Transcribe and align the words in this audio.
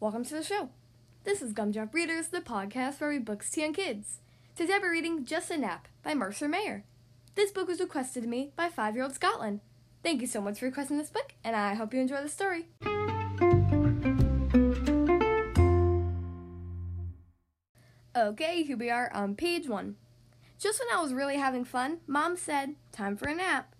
welcome 0.00 0.22
to 0.22 0.34
the 0.34 0.42
show. 0.42 0.68
This 1.24 1.40
is 1.40 1.54
Gumdrop 1.54 1.94
Readers, 1.94 2.28
the 2.28 2.42
podcast 2.42 3.00
where 3.00 3.08
we 3.08 3.18
books 3.18 3.50
to 3.52 3.62
young 3.62 3.72
kids. 3.72 4.18
Today 4.54 4.74
we're 4.80 4.92
reading 4.92 5.24
Just 5.24 5.50
a 5.50 5.56
Nap 5.56 5.88
by 6.02 6.12
Mercer 6.12 6.46
Mayer. 6.46 6.84
This 7.36 7.50
book 7.50 7.66
was 7.66 7.80
requested 7.80 8.24
to 8.24 8.28
me 8.28 8.52
by 8.54 8.68
five 8.68 8.94
year 8.94 9.02
old 9.02 9.14
Scotland. 9.14 9.60
Thank 10.02 10.20
you 10.20 10.26
so 10.26 10.42
much 10.42 10.58
for 10.58 10.66
requesting 10.66 10.98
this 10.98 11.08
book, 11.08 11.32
and 11.42 11.56
I 11.56 11.72
hope 11.72 11.94
you 11.94 12.00
enjoy 12.00 12.20
the 12.22 12.28
story. 12.28 12.66
Okay, 18.14 18.62
here 18.62 18.76
we 18.76 18.90
are 18.90 19.10
on 19.14 19.36
page 19.36 19.66
one. 19.66 19.96
Just 20.58 20.80
when 20.80 20.94
I 20.94 21.00
was 21.00 21.14
really 21.14 21.36
having 21.36 21.64
fun, 21.64 22.00
Mom 22.06 22.36
said, 22.36 22.74
Time 22.92 23.16
for 23.16 23.28
a 23.28 23.34
nap. 23.34 23.74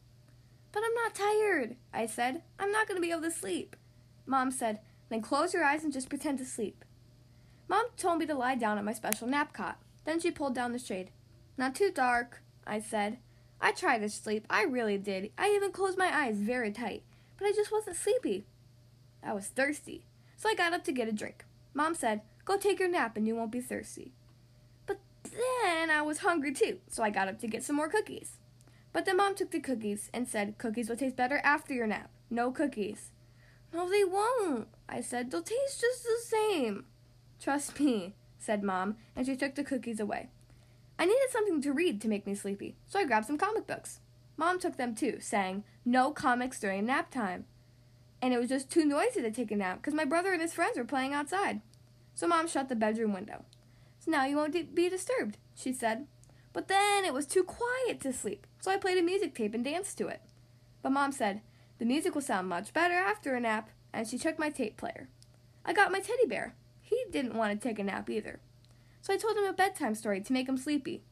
But 0.72 0.84
I'm 0.86 0.94
not 0.94 1.14
tired, 1.14 1.76
I 1.92 2.06
said. 2.06 2.44
I'm 2.58 2.72
not 2.72 2.88
going 2.88 2.96
to 2.96 3.06
be 3.06 3.12
able 3.12 3.22
to 3.22 3.30
sleep. 3.30 3.76
Mom 4.24 4.50
said, 4.50 4.80
Then 5.10 5.20
close 5.20 5.52
your 5.52 5.64
eyes 5.64 5.84
and 5.84 5.92
just 5.92 6.08
pretend 6.08 6.38
to 6.38 6.46
sleep. 6.46 6.84
Mom 7.68 7.86
told 7.96 8.18
me 8.18 8.26
to 8.26 8.34
lie 8.34 8.54
down 8.54 8.78
on 8.78 8.84
my 8.84 8.92
special 8.92 9.28
nap 9.28 9.52
cot. 9.52 9.78
Then 10.04 10.20
she 10.20 10.30
pulled 10.30 10.54
down 10.54 10.72
the 10.72 10.78
shade. 10.78 11.10
Not 11.58 11.74
too 11.74 11.90
dark, 11.90 12.42
I 12.66 12.80
said. 12.80 13.18
I 13.60 13.72
tried 13.72 13.98
to 13.98 14.08
sleep. 14.08 14.46
I 14.48 14.62
really 14.62 14.96
did. 14.96 15.30
I 15.36 15.50
even 15.54 15.72
closed 15.72 15.98
my 15.98 16.10
eyes 16.12 16.38
very 16.38 16.72
tight. 16.72 17.02
But 17.38 17.46
I 17.46 17.52
just 17.52 17.70
wasn't 17.70 17.96
sleepy. 17.96 18.46
I 19.22 19.32
was 19.32 19.48
thirsty. 19.48 20.06
So 20.36 20.48
I 20.48 20.54
got 20.54 20.72
up 20.72 20.84
to 20.84 20.92
get 20.92 21.08
a 21.08 21.12
drink. 21.12 21.44
Mom 21.74 21.94
said, 21.94 22.22
Go 22.44 22.56
take 22.56 22.80
your 22.80 22.88
nap 22.88 23.16
and 23.16 23.26
you 23.26 23.36
won't 23.36 23.52
be 23.52 23.60
thirsty. 23.60 24.12
But 24.86 24.98
then 25.22 25.90
I 25.90 26.02
was 26.02 26.18
hungry 26.18 26.52
too, 26.52 26.78
so 26.88 27.02
I 27.02 27.10
got 27.10 27.28
up 27.28 27.38
to 27.40 27.46
get 27.46 27.62
some 27.62 27.76
more 27.76 27.88
cookies. 27.88 28.38
But 28.92 29.04
then 29.04 29.18
Mom 29.18 29.34
took 29.34 29.50
the 29.50 29.60
cookies 29.60 30.10
and 30.12 30.26
said, 30.26 30.58
Cookies 30.58 30.88
will 30.88 30.96
taste 30.96 31.16
better 31.16 31.40
after 31.44 31.74
your 31.74 31.86
nap. 31.86 32.10
No 32.30 32.50
cookies. 32.50 33.10
No, 33.72 33.88
they 33.88 34.04
won't, 34.04 34.68
I 34.90 35.00
said. 35.00 35.30
They'll 35.30 35.42
taste 35.42 35.80
just 35.80 36.02
the 36.02 36.18
same. 36.22 36.84
Trust 37.40 37.78
me, 37.78 38.14
said 38.38 38.62
Mom, 38.62 38.96
and 39.14 39.24
she 39.24 39.36
took 39.36 39.54
the 39.54 39.64
cookies 39.64 40.00
away. 40.00 40.28
I 40.98 41.06
needed 41.06 41.30
something 41.30 41.62
to 41.62 41.72
read 41.72 42.00
to 42.02 42.08
make 42.08 42.26
me 42.26 42.34
sleepy, 42.34 42.76
so 42.86 42.98
I 42.98 43.06
grabbed 43.06 43.26
some 43.26 43.38
comic 43.38 43.66
books. 43.66 44.00
Mom 44.36 44.58
took 44.58 44.76
them 44.76 44.94
too, 44.94 45.18
saying, 45.20 45.64
No 45.84 46.10
comics 46.10 46.60
during 46.60 46.86
nap 46.86 47.10
time. 47.10 47.46
And 48.20 48.34
it 48.34 48.38
was 48.38 48.50
just 48.50 48.70
too 48.70 48.84
noisy 48.84 49.22
to 49.22 49.30
take 49.30 49.50
a 49.50 49.56
nap 49.56 49.78
because 49.78 49.94
my 49.94 50.04
brother 50.04 50.32
and 50.32 50.42
his 50.42 50.52
friends 50.52 50.76
were 50.76 50.84
playing 50.84 51.14
outside. 51.14 51.60
So 52.14 52.26
Mom 52.26 52.46
shut 52.46 52.68
the 52.68 52.76
bedroom 52.76 53.14
window. 53.14 53.44
So 53.98 54.10
now 54.10 54.24
you 54.26 54.36
won't 54.36 54.74
be 54.74 54.88
disturbed, 54.88 55.38
she 55.54 55.72
said. 55.72 56.06
But 56.52 56.68
then 56.68 57.04
it 57.04 57.14
was 57.14 57.26
too 57.26 57.44
quiet 57.44 58.00
to 58.00 58.12
sleep, 58.12 58.46
so 58.60 58.70
I 58.70 58.76
played 58.76 58.98
a 58.98 59.02
music 59.02 59.34
tape 59.34 59.54
and 59.54 59.64
danced 59.64 59.96
to 59.98 60.08
it. 60.08 60.20
But 60.82 60.92
Mom 60.92 61.12
said, 61.12 61.42
The 61.78 61.84
music 61.84 62.14
will 62.14 62.22
sound 62.22 62.48
much 62.48 62.72
better 62.72 62.94
after 62.94 63.34
a 63.34 63.40
nap, 63.40 63.70
and 63.92 64.06
she 64.06 64.18
took 64.18 64.38
my 64.38 64.50
tape 64.50 64.76
player. 64.76 65.08
I 65.64 65.72
got 65.72 65.92
my 65.92 66.00
teddy 66.00 66.26
bear, 66.26 66.54
he 66.80 67.04
didn't 67.10 67.34
want 67.34 67.52
to 67.52 67.68
take 67.68 67.78
a 67.78 67.84
nap 67.84 68.10
either. 68.10 68.40
So 69.00 69.12
I 69.14 69.16
told 69.16 69.36
him 69.36 69.44
a 69.44 69.52
bedtime 69.52 69.94
story 69.94 70.20
to 70.20 70.32
make 70.32 70.48
him 70.48 70.56
sleepy. 70.56 71.02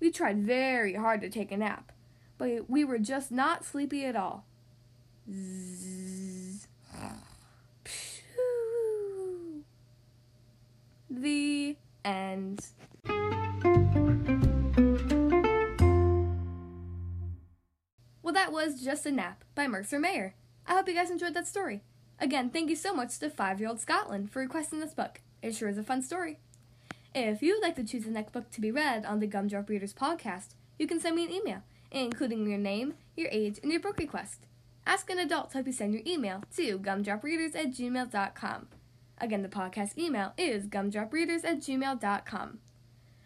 We 0.00 0.10
tried 0.10 0.44
very 0.44 0.94
hard 0.94 1.20
to 1.20 1.28
take 1.28 1.52
a 1.52 1.56
nap, 1.56 1.92
but 2.38 2.68
we 2.68 2.84
were 2.84 2.98
just 2.98 3.30
not 3.30 3.64
sleepy 3.64 4.04
at 4.04 4.16
all. 4.16 4.46
Zzz. 5.30 6.68
The 11.08 11.76
end. 12.04 12.66
Well, 18.22 18.34
that 18.34 18.52
was 18.52 18.82
Just 18.82 19.06
a 19.06 19.12
Nap 19.12 19.44
by 19.54 19.66
Mercer 19.68 19.98
Mayer. 19.98 20.34
I 20.66 20.74
hope 20.74 20.88
you 20.88 20.94
guys 20.94 21.10
enjoyed 21.10 21.34
that 21.34 21.46
story. 21.46 21.82
Again, 22.18 22.50
thank 22.50 22.70
you 22.70 22.76
so 22.76 22.94
much 22.94 23.18
to 23.18 23.28
five 23.28 23.60
year 23.60 23.68
old 23.68 23.80
Scotland 23.80 24.30
for 24.30 24.40
requesting 24.40 24.80
this 24.80 24.94
book. 24.94 25.20
It 25.42 25.54
sure 25.54 25.68
is 25.68 25.78
a 25.78 25.82
fun 25.82 26.02
story. 26.02 26.38
If 27.14 27.42
you 27.42 27.54
would 27.54 27.62
like 27.62 27.76
to 27.76 27.84
choose 27.84 28.04
the 28.04 28.10
next 28.10 28.32
book 28.32 28.50
to 28.50 28.60
be 28.60 28.70
read 28.70 29.04
on 29.04 29.20
the 29.20 29.26
Gumdrop 29.26 29.68
Readers 29.68 29.94
podcast, 29.94 30.54
you 30.78 30.86
can 30.86 31.00
send 31.00 31.16
me 31.16 31.24
an 31.24 31.30
email, 31.30 31.62
including 31.90 32.46
your 32.46 32.58
name, 32.58 32.94
your 33.16 33.28
age, 33.30 33.58
and 33.62 33.70
your 33.70 33.80
book 33.80 33.98
request. 33.98 34.46
Ask 34.86 35.10
an 35.10 35.18
adult 35.18 35.50
to 35.50 35.54
help 35.54 35.66
you 35.66 35.72
send 35.72 35.94
your 35.94 36.02
email 36.06 36.42
to 36.56 36.78
gumdropreaders 36.78 37.56
at 37.56 37.72
gmail.com. 37.72 38.68
Again, 39.18 39.42
the 39.42 39.48
podcast 39.48 39.96
email 39.98 40.32
is 40.36 40.66
gumdropreaders 40.66 41.44
at 41.44 41.60
gmail.com. 41.60 42.58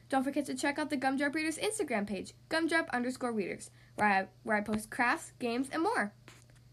Don't 0.08 0.24
forget 0.24 0.46
to 0.46 0.54
check 0.54 0.78
out 0.78 0.90
the 0.90 0.96
Gumdrop 0.96 1.34
Readers 1.34 1.58
Instagram 1.58 2.06
page, 2.06 2.32
gumdrop 2.48 2.88
underscore 2.90 3.32
readers, 3.32 3.70
where 3.94 4.08
I, 4.08 4.26
where 4.42 4.56
I 4.56 4.60
post 4.60 4.90
crafts, 4.90 5.32
games, 5.38 5.68
and 5.72 5.82
more. 5.82 6.12